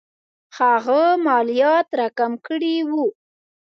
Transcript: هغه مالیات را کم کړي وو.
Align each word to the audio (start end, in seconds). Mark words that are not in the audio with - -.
هغه 0.57 1.01
مالیات 1.25 1.87
را 1.99 2.07
کم 2.17 2.33
کړي 2.45 2.75
وو. 2.89 3.07